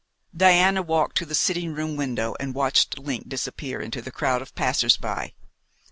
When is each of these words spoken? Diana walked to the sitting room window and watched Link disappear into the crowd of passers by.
Diana 0.35 0.81
walked 0.81 1.15
to 1.19 1.27
the 1.27 1.35
sitting 1.35 1.75
room 1.75 1.95
window 1.95 2.33
and 2.39 2.55
watched 2.55 2.97
Link 2.97 3.29
disappear 3.29 3.79
into 3.79 4.01
the 4.01 4.09
crowd 4.11 4.41
of 4.41 4.55
passers 4.55 4.97
by. 4.97 5.33